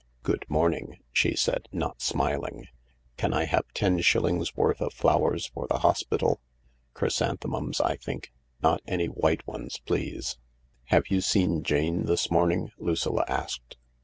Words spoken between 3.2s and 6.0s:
I have ten shillings' worth of flowers for the